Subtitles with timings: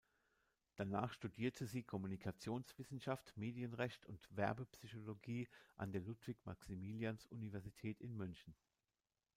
[0.77, 8.55] Danach studierte sie Kommunikationswissenschaft, Medienrecht und Werbepsychologie an der Ludwig-Maximilians-Universität in München.